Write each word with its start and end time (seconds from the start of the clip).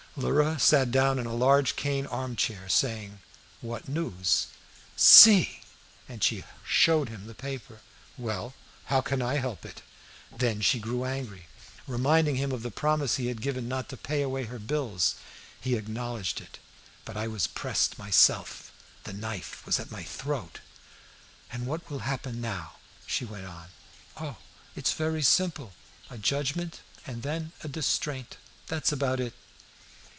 Lheureux 0.17 0.57
sat 0.59 0.91
down 0.91 1.17
in 1.19 1.25
a 1.25 1.33
large 1.33 1.77
cane 1.77 2.05
arm 2.05 2.35
chair, 2.35 2.67
saying: 2.67 3.21
"What 3.61 3.87
news?" 3.87 4.47
"See!" 4.97 5.61
And 6.09 6.21
she 6.21 6.43
showed 6.67 7.07
him 7.07 7.25
the 7.27 7.33
paper. 7.33 7.79
"Well 8.17 8.53
how 8.87 8.99
can 8.99 9.21
I 9.21 9.35
help 9.35 9.63
it?" 9.63 9.81
Then 10.29 10.59
she 10.59 10.81
grew 10.81 11.05
angry, 11.05 11.47
reminding 11.87 12.35
him 12.35 12.51
of 12.51 12.61
the 12.61 12.69
promise 12.71 13.15
he 13.15 13.27
had 13.27 13.41
given 13.41 13.69
not 13.69 13.87
to 13.87 13.95
pay 13.95 14.21
away 14.21 14.43
her 14.43 14.59
bills. 14.59 15.15
He 15.61 15.75
acknowledged 15.75 16.41
it. 16.41 16.59
"But 17.05 17.15
I 17.15 17.29
was 17.29 17.47
pressed 17.47 17.97
myself; 17.97 18.73
the 19.05 19.13
knife 19.13 19.65
was 19.65 19.79
at 19.79 19.91
my 19.91 19.99
own 19.99 20.03
throat." 20.05 20.59
"And 21.53 21.65
what 21.65 21.89
will 21.89 21.99
happen 21.99 22.41
now?" 22.41 22.73
she 23.05 23.23
went 23.23 23.45
on. 23.45 23.69
"Oh, 24.17 24.35
it's 24.75 24.91
very 24.91 25.21
simple; 25.23 25.71
a 26.09 26.17
judgment 26.17 26.81
and 27.07 27.23
then 27.23 27.53
a 27.63 27.69
distraint 27.69 28.35
that's 28.67 28.91
about 28.91 29.21
it!" 29.21 29.33